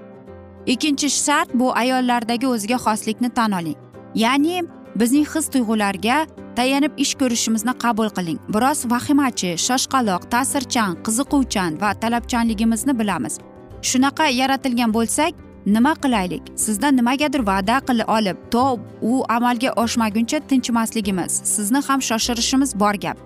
Ikkinchi 0.66 1.08
shart 1.10 1.50
bu 1.54 1.66
ayollardagi 1.82 2.46
o'ziga 2.46 2.78
xoslikni 2.86 3.30
tan 3.38 3.52
oling. 3.60 3.78
Ya'ni 4.14 4.62
bizning 5.00 5.26
his 5.34 5.46
tuyg'ularga 5.54 6.16
tayanib 6.56 6.92
ish 7.04 7.14
ko'rishimizni 7.20 7.74
qabul 7.84 8.08
qiling. 8.16 8.38
Biroz 8.54 8.80
vahimachi 8.92 9.50
shoshqaloq 9.66 10.22
ta'sirchan 10.32 10.92
qiziquvchan 11.06 11.80
va 11.82 11.90
talabchanligimizni 12.02 12.98
bilamiz. 13.00 13.34
Shunaqa 13.82 14.26
yaratilgan 14.40 14.94
bo'lsak 14.94 15.32
nima 15.66 15.94
qilaylik? 16.02 16.42
Sizdan 16.56 16.96
nimagadir 16.96 17.42
va'da 17.50 17.76
qilib 17.88 18.08
olib 18.16 18.38
to 18.50 18.64
u 19.02 19.24
amalga 19.28 19.70
oshmaguncha 19.82 20.40
tinchimasligimiz 20.48 21.32
sizni 21.54 21.80
ham 21.88 22.02
shoshirishimiz 22.08 22.80
bor 22.80 22.94
gap. 22.94 23.18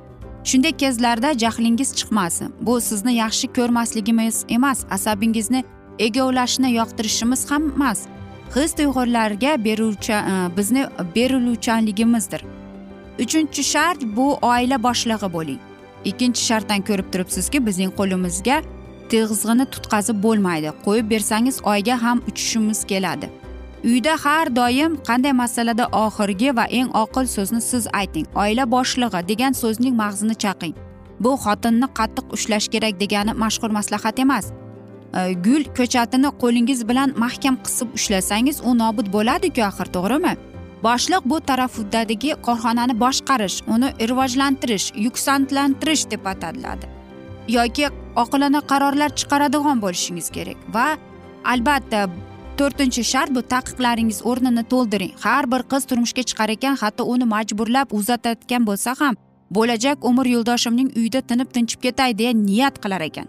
Shunday 0.44 0.72
kezlarda 0.82 1.38
jahlingiz 1.38 1.94
chiqmasin. 1.98 2.52
Bu 2.60 2.80
sizni 2.80 3.12
yaxshi 3.22 3.46
ko'rmasligimiz 3.56 4.44
emas 4.48 4.84
asabingizni 4.90 5.64
egovlashni 5.98 6.68
yoqtirishimiz 6.78 7.50
ham 7.50 7.72
emas. 7.76 8.00
His 8.54 8.70
tuyg'ularga 8.78 9.64
beruvchi 9.64 10.12
e, 10.12 10.56
bizni 10.56 10.86
beriluvchanligimizdir 11.14 12.42
uchinchi 13.18 13.62
shart 13.62 14.02
bu 14.16 14.38
oila 14.42 14.82
boshlig'i 14.82 15.32
bo'ling. 15.32 15.60
Ikkinchi 16.04 16.42
shartdan 16.48 16.82
ko'rib 16.88 17.08
turibsizki 17.12 17.66
bizning 17.66 17.92
qo'limizga 17.98 18.62
tig'izg'ini 19.10 19.66
tutqazib 19.74 20.22
bo'lmaydi. 20.26 20.72
Qo'yib 20.84 21.10
bersangiz 21.10 21.60
oyga 21.72 21.96
ham 22.02 22.22
uchishimiz 22.30 22.84
keladi. 22.90 23.28
Uyda 23.84 24.14
har 24.24 24.46
doim 24.56 24.96
qanday 25.08 25.32
masalada 25.42 25.84
oxirgi 26.04 26.50
va 26.58 26.64
eng 26.78 26.90
oqil 27.02 27.26
so'zni 27.36 27.60
siz 27.70 27.84
ayting. 28.00 28.26
Oila 28.42 28.64
boshlig'i 28.74 29.20
degan 29.30 29.52
so'zning 29.62 29.94
mag'zini 30.02 30.36
chaqing. 30.44 30.74
Bu 31.24 31.32
xotinni 31.44 31.88
qattiq 31.98 32.26
ushlash 32.36 32.68
kerak 32.74 33.00
degani 33.02 33.32
mashhur 33.42 33.70
maslahat 33.78 34.18
emas. 34.24 34.50
E, 35.18 35.20
gul 35.46 35.62
ko'chatini 35.78 36.30
qo'lingiz 36.42 36.80
bilan 36.88 37.14
mahkam 37.24 37.56
qisib 37.64 37.88
ushlasangiz 37.98 38.60
u 38.68 38.78
nobud 38.82 39.06
bo'ladiku 39.16 39.62
axir 39.70 39.88
to'g'rimi? 39.96 40.34
Boshliq 40.86 41.22
bu 41.30 41.36
tarafdagi 41.50 42.30
korxonani 42.46 42.94
boshqarish 43.04 43.56
uni 43.74 43.88
rivojlantirish 44.10 44.86
yuksantlantirish 45.06 46.04
deb 46.12 46.26
ataladi 46.32 46.86
yoki 47.48 47.88
oqilona 48.22 48.60
qarorlar 48.70 49.10
chiqaradigan 49.18 49.82
bo'lishingiz 49.84 50.28
kerak. 50.36 50.58
Va 50.74 50.88
albatta 51.52 52.00
to'rtinchi 52.58 53.02
shart 53.12 53.30
bu 53.36 53.42
taqiqlaringiz 53.54 54.18
o'rnini 54.30 54.64
to'ldiring. 54.72 55.12
Har 55.24 55.44
bir 55.52 55.62
qiz 55.72 55.82
turmushga 55.90 56.22
chiqar 56.30 56.48
ekan 56.56 56.74
hatto 56.82 57.02
uni 57.14 57.26
majburlab 57.34 57.88
uzatayotgan 57.98 58.62
bo'lsa 58.68 58.94
ham 59.00 59.14
bo'lajak 59.56 60.04
umr 60.10 60.26
yo'ldoshimning 60.34 60.88
uyda 61.00 61.20
tinib 61.20 61.48
tinchib 61.56 61.80
ketay 61.86 62.18
deya 62.18 62.32
niyat 62.32 62.80
qilar 62.82 63.02
ekan. 63.08 63.28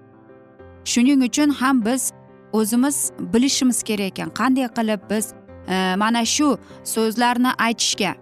Shuning 0.91 1.24
uchun 1.29 1.50
ham 1.60 1.86
biz 1.86 2.12
o'zimiz 2.53 3.12
bilishimiz 3.34 3.84
kerak 3.84 4.08
ekan 4.12 4.29
qanday 4.39 4.67
qilib 4.77 5.01
biz 5.12 5.25
e, 5.67 5.96
mana 6.03 6.25
shu 6.25 6.50
so'zlarni 6.94 7.51
aytishga. 7.67 8.13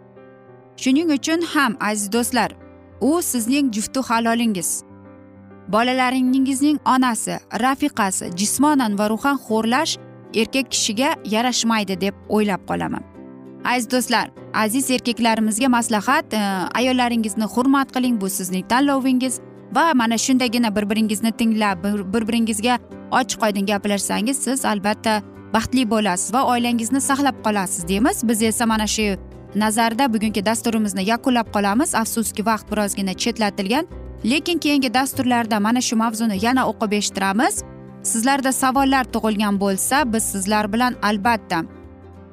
Shuning 0.84 1.10
uchun 1.18 1.42
ham 1.54 1.78
aziz 1.80 2.12
do'stlar 2.16 2.52
u 3.02 3.22
sizning 3.22 3.74
jufti 3.76 4.00
halolingiz. 4.10 4.70
Bolalaringizning 5.68 6.80
onasi 6.86 7.38
rafiqasi 7.64 8.32
jismonan 8.40 8.98
va 9.00 9.10
ruhan 9.10 9.38
xo'rlash 9.48 9.98
erkak 10.42 10.72
kishiga 10.72 11.16
yarashmaydi 11.26 12.02
deb 12.02 12.16
o'ylab 12.30 12.62
qolaman. 12.70 13.04
Aziz 13.66 13.92
do'stlar 13.92 14.30
aziz 14.54 14.90
erkaklarimizga 14.92 15.70
maslahat 15.70 16.34
e, 16.34 16.40
ayollaringizni 16.80 17.44
hurmat 17.44 17.92
qiling 17.96 18.22
bu 18.22 18.30
sizning 18.30 18.66
tanlovingiz 18.70 19.40
va 19.76 19.94
mana 19.94 20.18
shundagina 20.18 20.76
bir 20.76 20.90
biringizni 20.90 21.32
tinglab 21.32 21.84
bir 22.14 22.28
biringizga 22.28 22.80
ochiq 23.12 23.46
oydin 23.46 23.66
gaplashsangiz 23.66 24.38
siz 24.38 24.66
albatta 24.66 25.22
baxtli 25.54 25.90
bo'lasiz 25.90 26.34
va 26.34 26.42
oilangizni 26.52 27.02
saqlab 27.02 27.38
qolasiz 27.46 27.88
deymiz. 27.88 28.28
Biz 28.30 28.42
esa 28.42 28.66
mana 28.66 28.88
shu 28.88 29.18
nazarda 29.56 30.14
bugungi 30.14 30.46
dasturimizni 30.46 31.04
yakunlab 31.12 31.48
qolamiz. 31.56 31.96
Afsuski 31.96 32.46
vaqt 32.46 32.72
birozgina 32.72 33.14
chetlatilgan. 33.14 33.86
Lekin 34.30 34.58
keyingi 34.58 34.94
dasturlarda 34.94 35.60
mana 35.60 35.82
shu 35.82 35.96
mavzuni 35.96 36.46
yana 36.46 36.68
o'qib 36.72 36.92
eshittiramiz. 37.00 37.64
Sizlarda 38.04 38.52
savollar 38.52 39.04
tug'ilgan 39.14 39.60
bo'lsa 39.60 40.14
biz 40.14 40.24
sizlar 40.24 40.74
bilan 40.74 40.96
albatta. 41.02 41.64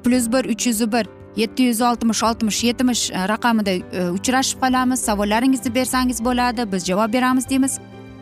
Plyus 0.03 0.31
bir 0.33 0.45
uch 0.45 0.67
yuz 0.67 0.91
bir 0.91 1.05
yetti 1.35 1.63
yuz 1.63 1.81
oltmish 1.81 2.23
oltmish 2.23 2.63
yetmish 2.63 3.11
e, 3.11 3.27
raqamida 3.29 3.71
e, 3.71 4.09
uchrashib 4.09 4.59
qolamiz. 4.63 4.99
Savollaringizni 4.99 5.75
bersangiz 5.75 6.25
bo'ladi 6.25 6.71
biz 6.71 6.85
javob 6.85 7.13
beramiz 7.13 7.49
deymiz. 7.49 7.79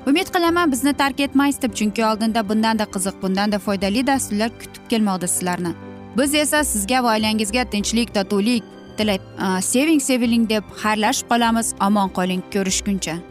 Umid 0.07 0.27
qilaman 0.33 0.71
bizni 0.71 0.93
tark 0.93 1.19
etmaysiz 1.19 1.61
deb 1.61 1.73
chunki 1.73 2.05
oldinda 2.05 2.49
bundanda 2.49 2.83
qiziq 2.83 3.21
bundanda 3.21 3.59
foydali 3.59 4.07
dasturlar 4.07 4.49
kutib 4.49 4.83
kelmoqda 4.89 5.27
sizlarni. 5.27 5.73
Biz 6.17 6.35
esa 6.35 6.63
sizga 6.63 7.03
va 7.03 7.15
oilangizga 7.15 7.63
tinchlik 7.63 8.13
totuvlik 8.13 8.63
tilab 8.97 9.21
e, 9.45 9.61
seving 9.61 10.01
seviling 10.01 10.49
deb 10.49 10.63
xayrlashib 10.83 11.27
qolamiz. 11.31 11.75
Omon 11.87 12.09
qoling 12.09 12.41
ko'rishguncha. 12.53 13.30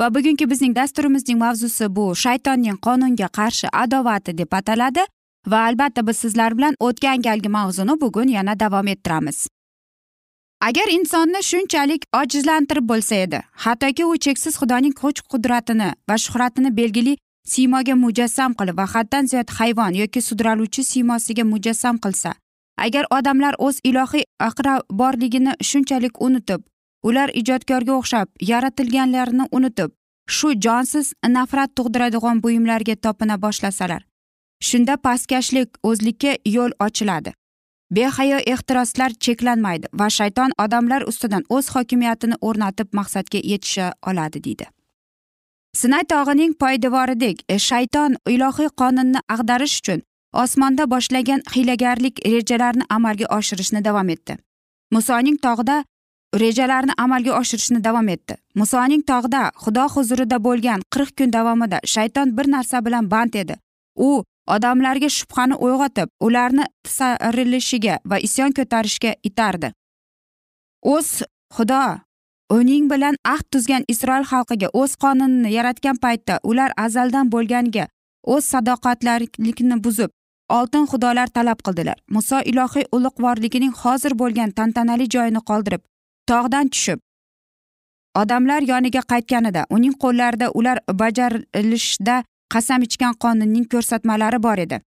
Va 0.00 0.14
bugungi 0.14 0.50
bizning 0.50 0.76
dasturimizning 0.76 1.38
mavzusi 1.38 1.96
bu. 1.96 2.14
Shaytonning 2.14 2.78
qonunga 2.86 3.28
qarshi 3.38 3.68
adovati 3.72 4.38
deb 4.38 4.52
ataladi 4.52 5.04
va 5.46 5.58
albatta 5.68 6.06
biz 6.06 6.16
sizlar 6.16 6.56
bilan 6.58 6.74
o'tgan 6.80 7.22
galgi 7.22 7.48
mavzuni 7.48 8.00
bugun 8.00 8.28
yana 8.28 8.60
davom 8.60 8.86
ettiramiz. 8.86 9.46
Agar 10.60 10.88
insonni 10.90 11.42
shunchalik 11.42 12.06
ojizlantirib 12.22 12.88
bo'lsa 12.88 13.14
edi 13.14 13.40
hattoki 13.64 14.04
u 14.04 14.16
cheksiz 14.18 14.54
xudoning 14.60 14.94
kuch 15.00 15.20
qudratini 15.32 15.88
va 16.08 16.16
shuhratini 16.24 16.76
belgili 16.76 17.16
siymoga 17.52 17.94
mujassam 18.04 18.54
qilib 18.58 18.78
va 18.80 18.86
haddan 18.94 19.26
ziyod 19.26 19.50
hayvon 19.58 19.94
yoki 20.02 20.22
sudraluvchi 20.28 20.84
siymosiga 20.84 21.44
mujassam 21.44 21.96
qilsa 22.04 22.32
agar 22.86 23.04
odamlar 23.16 23.54
o'z 23.66 23.80
ilohiy 23.90 24.24
aqraborligini 24.48 25.52
shunchalik 25.70 26.22
unutib 26.26 26.60
ular 27.08 27.30
ijodkorga 27.40 27.92
o'xshab 28.00 28.28
yaratilganlarini 28.52 29.46
unutib 29.56 29.90
shu 30.36 30.48
jonsiz 30.66 31.12
nafrat 31.36 31.70
tug'diradigan 31.76 32.42
buyumlarga 32.44 32.96
topina 33.06 33.36
boshlasalar 33.46 34.02
shunda 34.68 34.96
pastkashlik 34.96 35.68
o'zlikka 35.82 36.36
yo'l 36.56 36.72
ochiladi. 36.86 37.32
Behayo 37.90 38.38
ehtiroslar 38.52 39.10
cheklanmaydi 39.24 39.86
va 40.00 40.08
shayton 40.18 40.54
odamlar 40.64 41.02
ustidan 41.10 41.44
o'z 41.56 41.68
hokimiyatini 41.74 42.36
o'rnatib 42.48 42.88
maqsadga 42.98 43.40
yetisha 43.50 43.92
oladi 44.10 44.44
deydi. 44.46 44.66
Sinay 45.80 46.04
tog'ining 46.12 46.52
poydevoridek 46.62 47.44
e, 47.48 47.58
shayton 47.68 48.16
ilohiy 48.34 48.70
qonunni 48.80 49.20
ag'darish 49.34 49.76
uchun 49.80 50.02
osmonda 50.44 50.84
boshlagan 50.94 51.40
hiylagarlik 51.54 52.16
rejalarini 52.34 52.84
amalga 52.96 53.26
oshirishni 53.38 53.84
davom 53.84 54.08
etdi. 54.16 54.36
Musoning 54.94 55.38
tog'da 55.46 55.76
rejalarni 56.42 56.92
amalga 56.98 57.32
oshirishni 57.40 57.80
davom 57.84 58.08
etdi. 58.14 58.36
Musoning 58.60 59.02
tog'da 59.10 59.42
xudo 59.64 59.84
huzurida 59.94 60.38
bo'lgan 60.46 60.80
qirq 60.94 61.10
kun 61.18 61.34
davomida 61.36 61.78
shayton 61.94 62.36
bir 62.36 62.50
narsa 62.54 62.84
bilan 62.86 63.10
band 63.10 63.34
edi. 63.42 63.56
U 64.08 64.10
odamlarga 64.56 65.08
shubhani 65.18 65.56
uyg'otib 65.66 66.08
ularni 66.26 66.64
tisarilishiga 66.84 67.98
va 68.10 68.18
isyon 68.26 68.56
ko'tarishga 68.58 69.14
itardi. 69.30 69.72
O'z 70.94 71.22
xudo 71.56 71.84
uning 72.58 72.90
bilan 72.92 73.16
ahd 73.34 73.46
tuzgan 73.52 73.86
isroil 73.94 74.26
xalqiga 74.32 74.68
o'z 74.80 74.96
qonunini 75.04 75.54
yaratgan 75.58 75.96
paytda 76.04 76.34
ular 76.50 76.70
azaldan 76.86 77.32
bo'lganga 77.34 77.88
o'z 78.34 78.44
sadoqatlarlikni 78.52 79.80
buzib 79.86 80.10
oltin 80.58 80.84
xudolar 80.92 81.28
talab 81.36 81.58
qildilar. 81.66 81.98
Muso 82.16 82.38
ilohiy 82.50 82.84
ulug'vorligining 82.96 83.72
hozir 83.82 84.12
bo'lgan 84.22 84.50
tantanali 84.58 85.06
joyini 85.14 85.40
qoldirib 85.50 85.82
tog'dan 86.30 86.68
tushib. 86.68 86.98
Odamlar 88.20 88.62
yoniga 88.62 89.02
qaytganida 89.12 89.64
uning 89.76 89.94
qo'llarida 90.02 90.50
ular 90.58 90.78
bajarilishda 91.00 92.22
qasam 92.54 92.82
ichgan 92.86 93.14
qonunning 93.24 93.66
ko'rsatmalari 93.72 94.42
bor 94.46 94.58
edi. 94.66 94.78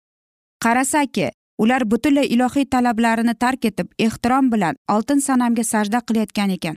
Qarasaki 0.64 1.30
ular 1.58 1.82
butunlay 1.90 2.26
ilohiy 2.34 2.66
talablarini 2.74 3.34
tark 3.44 3.64
etib 3.70 3.88
ehtirom 4.06 4.50
bilan 4.52 4.74
oltin 4.94 5.20
sanamga 5.28 5.64
sajda 5.72 6.00
qilayotgan 6.08 6.50
ekan. 6.56 6.76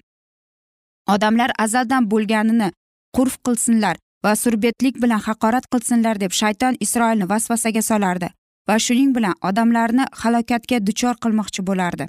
Odamlar 1.13 1.51
azaldan 1.65 2.09
bo'lganini 2.11 2.69
qurf 3.17 3.37
qilsinlar 3.45 3.95
va 4.25 4.35
surbetlik 4.35 5.01
bilan 5.03 5.21
haqorat 5.27 5.65
qilsinlar 5.73 6.19
deb 6.23 6.31
shayton 6.41 6.77
isroilni 6.85 7.29
vasvasaga 7.29 7.81
solardi 7.91 8.29
va 8.69 8.79
shuning 8.85 9.11
bilan 9.17 9.35
odamlarni 9.49 10.05
halokatga 10.21 10.77
duchor 10.87 11.15
qilmoqchi 11.23 11.65
bo'lardi. 11.69 12.05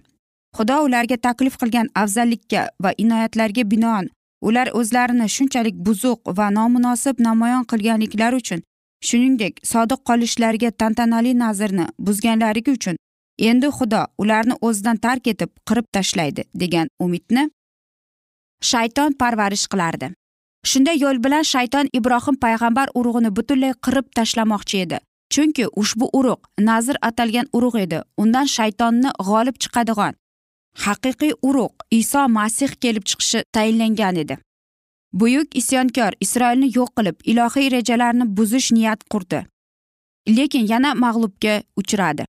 Xudo 0.56 0.76
ularga 0.86 1.16
taklif 1.16 1.58
qilgan 1.60 1.88
afzallikka 1.94 2.68
va 2.82 2.90
inoyatlarga 2.98 3.70
binoan. 3.70 4.08
Ular 4.40 4.68
o'zlarini 4.72 5.28
shunchalik 5.28 5.76
buzuq 5.86 6.20
va 6.38 6.50
nomunosib 6.50 7.16
namoyon 7.28 7.64
qilganliklari 7.70 8.36
uchun 8.42 8.62
shuningdek 9.08 9.60
sodiq 9.72 10.00
qolishlariga 10.08 10.70
tantanali 10.70 11.32
nazrni 11.42 11.86
buzganligi 12.06 12.70
uchun 12.78 12.96
endi 13.48 13.68
xudo 13.78 14.02
ularni 14.22 14.54
o'zidan 14.68 14.96
tark 15.06 15.26
etib 15.32 15.50
qirib 15.68 15.86
tashlaydi 15.96 16.44
degan 16.62 16.88
umidni 17.04 17.44
shayton 18.70 19.12
parvarish 19.20 19.66
qilardi. 19.72 20.12
Shunday 20.70 20.96
yo'l 21.02 21.22
bilan 21.24 21.44
shayton 21.52 21.86
ibrohim 21.98 22.36
payg'ambar 22.44 22.88
urug'ini 22.98 23.30
butunlay 23.36 23.72
qirib 23.86 24.06
tashlamoqchi 24.16 24.82
edi. 24.84 24.98
Chunki 25.34 25.64
ushbu 25.82 26.10
urug' 26.18 26.48
nazr 26.68 26.96
atalgan 27.08 27.46
urug' 27.56 27.78
edi. 27.84 28.02
Undan 28.22 28.46
shaytonni 28.56 29.10
g'olib 29.28 29.56
chiqadigan 29.62 30.19
haqiqiy 30.84 31.32
urug' 31.42 31.84
iso 31.90 32.28
masih 32.28 32.70
kelib 32.82 33.04
chiqishi 33.04 33.42
tayinlangan 33.52 34.16
edi. 34.16 34.38
Buyuk 35.12 35.56
isyonkor 35.60 36.12
isroilni 36.24 36.68
yo'q 36.76 36.90
qilib 36.96 37.16
ilohiy 37.30 37.70
rejalarni 37.76 38.24
buzish 38.36 38.72
niyat 38.72 39.00
qurdi. 39.12 39.46
Lekin 40.36 40.66
yana 40.72 40.94
mag'lubga 40.94 41.62
uchradi. 41.76 42.24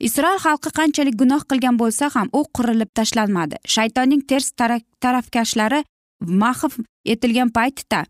Isroil 0.00 0.38
xalqi 0.44 0.70
qanchalik 0.78 1.16
gunoh 1.20 1.42
qilgan 1.50 1.78
bo'lsa 1.80 2.10
ham 2.14 2.28
u 2.32 2.44
qirilib 2.56 2.90
tashlanmadi. 2.94 3.56
Shaytonning 3.74 4.22
ters 4.30 4.52
tarafkashlari 5.02 5.82
mahv 6.20 6.78
etilgan 7.04 7.50
paytda 7.50 8.04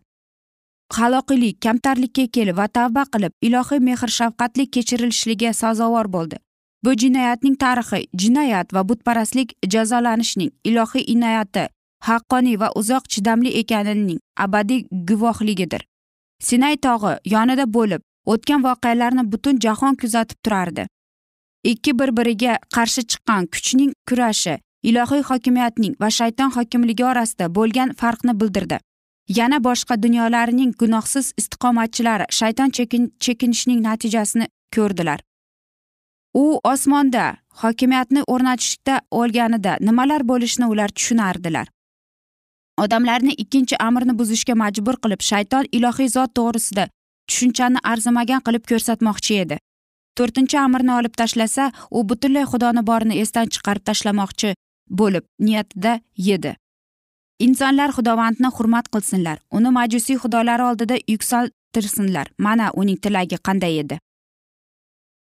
haloqilik 0.97 1.59
kamtarlikka 1.61 2.25
kelib 2.35 2.57
va 2.57 2.67
tavba 2.67 3.05
qilib 3.13 3.33
ilohiy 3.47 3.81
mehr 3.87 4.13
shafqatli 4.19 4.65
kechirilishiga 4.75 5.53
sazovor 5.53 6.07
bo'ldi. 6.15 6.37
Bu 6.83 6.93
jinoyatning 7.01 7.55
tarixi 7.63 8.07
jinoyat 8.21 8.73
va 8.73 8.89
butparastlik 8.89 9.53
jazolanishning 9.73 10.51
ilohiy 10.63 11.03
inoyati 11.13 11.67
haqqoniy 12.07 12.59
va 12.59 12.71
uzoq 12.75 13.03
chidamli 13.13 13.49
ekanining 13.61 14.19
abadiy 14.37 14.85
guvohligidir. 14.91 15.81
Sinay 16.39 16.77
tog'i 16.77 17.13
yonida 17.25 17.65
bo'lib 17.73 18.01
o'tgan 18.25 18.63
voqealarni 18.63 19.31
butun 19.31 19.59
jahon 19.65 19.95
kuzatib 19.95 20.37
turardi. 20.43 20.87
Ikki 21.63 21.99
bir 21.99 22.17
biriga 22.17 22.57
qarshi 22.75 23.01
chiqqan 23.11 23.47
kuchning 23.53 23.91
kurashi 24.09 24.59
ilohiy 24.83 25.23
hokimiyatning 25.29 25.95
va 26.01 26.09
shayton 26.19 26.51
hokimligi 26.57 27.05
orasida 27.05 27.55
bo'lgan 27.55 27.89
farqni 28.01 28.39
bildirdi. 28.41 28.77
Yana 29.39 29.63
boshqa 29.63 30.03
dunyolarning 30.03 30.71
gunohsiz 30.81 31.33
istiqomatchilari 31.37 32.25
shayton 32.39 32.69
chekinishining 32.77 33.11
chekinishning 33.25 33.81
natijasini 33.87 34.47
ko'rdilar. 34.75 35.19
U 36.33 36.59
osmonda 36.63 37.37
hokimiyatni 37.61 38.23
o'rnatishda 38.33 39.01
o'lganida 39.11 39.77
nimalar 39.81 40.21
bo'lishini 40.31 40.67
ular 40.73 40.89
tushunardilar. 40.89 41.67
Odamlarni 42.83 43.33
ikkinchi 43.43 43.75
amrni 43.87 44.13
buzishga 44.19 44.55
majbur 44.55 44.95
qilib 45.03 45.25
shayton 45.31 45.65
ilohiy 45.71 46.09
zot 46.15 46.35
to'g'risida 46.39 46.87
tushunchani 47.27 47.83
arzimagan 47.83 48.45
qilib 48.47 48.63
ko'rsatmoqchi 48.71 49.41
edi. 49.43 49.57
To'rtinchi 50.17 50.57
amrni 50.67 50.93
olib 50.99 51.13
tashlasa 51.21 51.71
u 51.91 52.07
butunlay 52.09 52.45
xudoni 52.53 52.85
borini 52.89 53.19
esdan 53.23 53.53
chiqarib 53.53 53.83
tashlamoqchi 53.89 54.55
bo'lib 55.01 55.25
niyatida 55.45 55.99
edi 56.37 56.55
insonlar 57.39 57.93
xudovandni 57.95 58.51
hurmat 58.57 58.89
qilsinlar 58.93 59.39
uni 59.57 59.71
majusiy 59.77 60.17
xudolari 60.23 60.63
oldida 60.69 60.95
yuksaltirsinlar. 61.07 62.27
Mana 62.37 62.71
uning 62.75 62.99
tilagi 63.03 63.37
qanday 63.47 63.79
edi? 63.83 63.99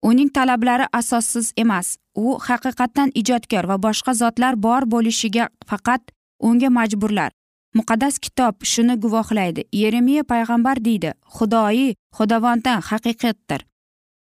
Uning 0.01 0.29
talablari 0.29 0.85
asossiz 0.93 1.53
emas. 1.57 1.97
U 2.15 2.37
haqiqatdan 2.47 3.11
ijodkor 3.15 3.67
va 3.69 3.77
boshqa 3.85 4.13
zotlar 4.13 4.55
bor 4.55 4.83
bo'lishiga 4.93 5.49
faqat 5.69 6.01
unga 6.39 6.69
majburlar. 6.69 7.31
Muqaddas 7.77 8.19
kitob 8.19 8.55
shuni 8.63 8.95
guvohlaydi. 9.03 9.63
Yeremiya 9.81 10.23
payg'ambar 10.23 10.77
deydi 10.85 11.13
xudoyi 11.35 11.95
xudovondan 12.17 12.81
haqiqatdir. 12.89 13.61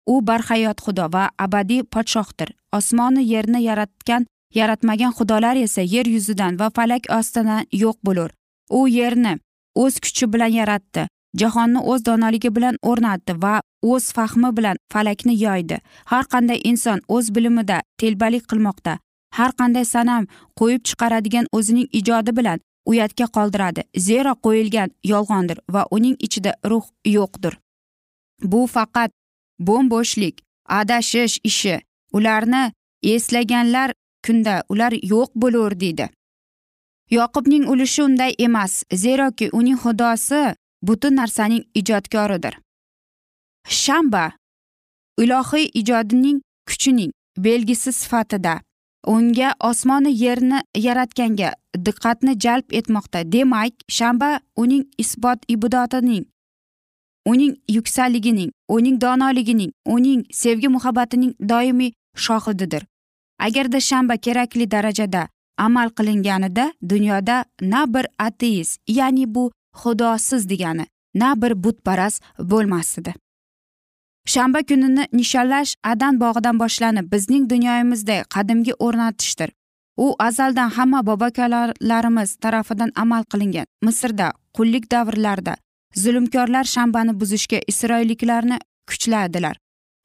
U 0.07 0.21
barhayot 0.29 0.79
xudo 0.85 1.07
va 1.13 1.31
abadiy 1.39 1.83
podshohdir. 1.83 2.55
Osmonu 2.73 3.21
yerni 3.21 3.63
yaratgan 3.69 4.27
yaratmagan 4.55 5.13
xudolar 5.19 5.57
esa 5.57 5.83
yer 5.83 6.07
yuzidan 6.07 6.59
va 6.61 6.71
falak 6.77 7.05
ostidan 7.19 7.67
yo'q 7.73 7.99
bo'lur. 8.07 8.31
U 8.71 8.89
yerni 8.89 9.39
o'z 9.75 10.01
kuchi 10.01 10.33
bilan 10.33 10.53
yaratdi. 10.61 11.07
Jahonni 11.41 11.81
o'z 11.91 12.05
donoligi 12.07 12.51
bilan 12.57 12.77
o'rnatdi 12.91 13.33
va 13.43 13.55
o'z 13.83 14.13
fahmi 14.17 14.51
bilan 14.57 14.77
falakni 14.93 15.35
yoydi. 15.43 15.77
Har 16.05 16.25
qanday 16.33 16.61
inson 16.71 17.01
o'z 17.09 17.35
bilimida 17.35 17.83
telbalik 17.99 18.45
qilmoqda. 18.51 18.99
Har 19.39 19.53
qanday 19.59 19.85
sanam 19.85 20.27
qo'yib 20.61 20.83
chiqaradigan 20.89 21.47
o'zining 21.53 21.89
ijodi 21.99 22.37
bilan 22.39 22.59
uyatga 22.91 23.27
qoldiradi. 23.37 23.83
Zero 24.09 24.33
qo'yilgan 24.45 24.91
yolg'ondir 25.13 25.59
va 25.75 25.87
uning 25.91 26.17
ichida 26.27 26.53
ruh 26.71 26.87
yo'qdir. 27.17 27.55
Bu 28.43 28.67
faqat 28.67 29.11
bo'mbo'shlik 29.67 30.35
adashish 30.81 31.39
ishi. 31.51 31.81
Ularni 32.13 32.73
eslaganlar 33.03 33.93
kunda 34.27 34.55
ular 34.69 34.93
yo'q 35.13 35.31
bo'lur 35.43 35.81
deydi. 35.81 36.07
Yoqubning 37.11 37.65
ulushi 37.73 38.03
unday 38.03 38.33
emas. 38.39 38.73
Zeroki 39.03 39.51
uning 39.53 39.79
xudosi 39.83 40.55
butun 40.83 41.17
narsaning 41.17 41.65
ijodkoridir. 41.75 42.59
Shanba 43.69 44.33
ilohiy 45.19 45.71
ijodining 45.75 46.41
kuchining 46.69 47.13
belgisi 47.39 47.93
sifatida 47.93 48.61
unga 49.07 49.55
osmonni 49.61 50.13
yerni 50.23 50.63
yaratganga 50.77 51.53
diqqatni 51.87 52.39
jalb 52.39 52.73
etmoqda. 52.73 53.33
Demak 53.33 53.73
shanba 53.89 54.41
uning 54.57 54.85
isbot 54.99 55.39
ibodotining 55.49 56.27
uning 57.27 57.57
yuksakligining 57.69 58.51
uning 58.69 59.01
donoligining 59.01 59.73
uning 59.85 60.25
sevgi 60.33 60.69
muhabbatining 60.69 61.35
doimiy 61.41 61.93
shohididir. 62.17 62.83
Agarda 63.39 63.81
shanba 63.81 64.17
kerakli 64.17 64.71
darajada 64.71 65.29
amal 65.59 65.91
qilinganida 65.91 66.73
dunyoda 66.83 67.45
na 67.61 67.95
bir 67.95 68.07
ateist 68.19 68.81
ya'ni 68.89 69.35
bu 69.35 69.51
xudosiz 69.83 70.49
degani 70.53 70.87
na 71.15 71.35
bir 71.43 71.53
butparast 71.65 72.23
bo'lmas 72.51 72.99
edi 72.99 73.15
shanba 74.27 74.61
kunini 74.69 75.05
nishonlash 75.13 75.75
adan 75.93 76.21
bog'idan 76.23 76.57
boshlanib 76.63 77.13
bizning 77.13 77.45
dunyoyimizda 77.53 78.17
qadimgi 78.35 78.75
o'rnatishdir. 78.87 79.51
U 80.05 80.07
azaldan 80.19 80.71
hamma 80.77 81.01
bobokalarlarimiz 81.07 82.37
tarafidan 82.37 82.91
amal 83.03 83.23
qilingan. 83.33 83.67
Misrda 83.87 84.33
qullik 84.57 84.91
davrlarida 84.91 85.55
zulmkorlar 86.03 86.65
shanbani 86.75 87.21
buzishga 87.21 87.61
isroilliklarni 87.73 88.59
kuchladilar 88.91 89.57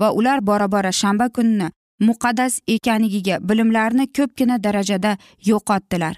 va 0.02 0.12
ular 0.20 0.40
bora 0.50 0.72
bora 0.72 0.92
shanba 1.02 1.30
kunini 1.30 1.68
muqaddas 2.08 2.60
ekanligiga 2.76 3.36
bilimlarini 3.50 4.06
ko'pgina 4.18 4.64
darajada 4.64 5.18
yo'qotdilar. 5.50 6.16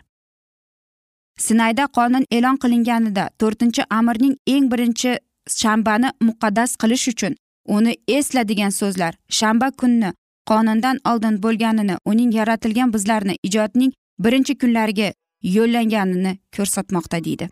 Sinayda 1.38 1.88
qonun 1.98 2.26
e'lon 2.32 2.58
qilinganida 2.58 3.30
to'rtinchi 3.40 3.84
amirning 3.90 4.36
eng 4.48 4.72
birinchi 4.72 5.18
shanbani 5.62 6.10
muqaddas 6.28 6.76
qilish 6.82 7.08
uchun 7.14 7.34
uni 7.76 7.96
esla 8.08 8.48
degan 8.48 8.70
so'zlar 8.70 9.14
shanba 9.40 9.72
kunni 9.72 10.14
qonundan 10.52 10.98
oldin 11.12 11.44
bo'lganini 11.44 11.96
uning 12.06 12.32
yaratilgan 12.40 12.94
bizlarni 12.94 13.36
ijodning 13.44 13.92
birinchi 14.20 14.58
kunlariga 14.58 15.10
yo'llanganini 15.44 16.38
ko'rsatmoqda 16.56 17.24
deydi. 17.24 17.50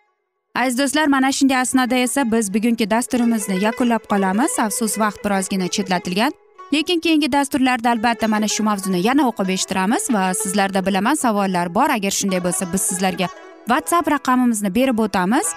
Aziz 0.56 0.78
do'stlar 0.78 1.08
mana 1.08 1.32
shunday 1.32 1.58
asnoda 1.58 1.96
esa 1.96 2.32
biz 2.32 2.54
bugungi 2.54 2.90
dasturimizni 2.90 3.64
yakunlab 3.64 4.04
qolamiz. 4.12 4.60
Afsus 4.60 5.00
vaqt 5.00 5.26
birozgina 5.26 5.68
chetlatilgan 5.68 6.32
lekin 6.74 7.00
keyingi 7.00 7.32
dasturlarda 7.32 7.92
albatta 7.92 8.28
mana 8.28 8.48
shu 8.48 8.64
mavzuni 8.64 9.00
yana 9.08 9.28
o'qib 9.30 9.50
eshittiramiz 9.56 10.10
va 10.16 10.34
sizlarda 10.34 10.86
bilaman 10.86 11.16
savollar 11.16 11.76
bor. 11.76 11.90
Agar 11.90 12.12
shunday 12.12 12.44
bo'lsa 12.44 12.74
biz 12.74 12.82
sizlarga 12.82 13.28
whatsapp 13.68 14.12
raqamimizni 14.12 14.76
berib 14.76 15.00
o'tamiz. 15.00 15.48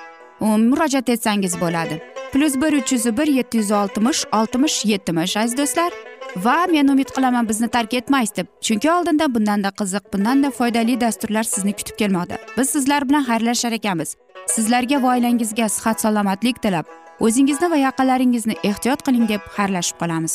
Murojaat 0.40 1.09
etsangiz 1.09 1.61
bo'ladi. 1.61 2.01
Plyus 2.33 2.55
bir 2.62 2.73
uch 2.73 2.93
yuz 2.93 3.07
bir 3.17 3.27
yetti 3.27 3.59
yuz 3.59 3.71
oltmish 3.71 4.25
oltmish 4.33 4.85
yetmish 4.85 5.37
aziz 5.37 5.59
do'stlar. 5.59 5.93
Va 6.37 6.67
men 6.73 6.88
umid 6.88 7.11
qilaman 7.17 7.49
bizni 7.49 7.69
tark 7.69 7.95
etmaysiz 7.95 8.37
deb. 8.37 8.47
Chunki 8.61 8.90
oldinda 8.90 9.35
bundanda 9.35 9.69
qiziq 9.81 10.05
bundanda 10.12 10.51
foydali 10.51 11.01
dasturlar 11.01 11.43
sizni 11.43 11.73
kutib 11.73 11.97
kelmoqda. 11.99 12.38
Biz 12.59 12.71
sizlar 12.71 13.09
bilan 13.09 13.25
xayrlashar 13.31 13.73
ekanmiz. 13.73 14.17
Sizlarga 14.47 15.03
va 15.03 15.14
oilangizga 15.14 15.69
sihat 15.69 16.01
salomatlik 16.01 16.62
tilab 16.62 16.87
o'zingizni 17.21 17.71
va 17.71 17.77
yaqinlaringizni 17.77 18.57
ehtiyot 18.71 19.07
qiling 19.07 19.29
deb 19.29 19.40
xayrlashib 19.57 19.97
qolamiz. 20.03 20.35